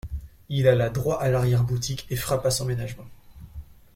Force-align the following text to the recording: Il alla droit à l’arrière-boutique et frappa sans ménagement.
Il 0.49 0.67
alla 0.67 0.89
droit 0.89 1.21
à 1.21 1.29
l’arrière-boutique 1.29 2.07
et 2.09 2.15
frappa 2.15 2.49
sans 2.49 2.65
ménagement. 2.65 3.05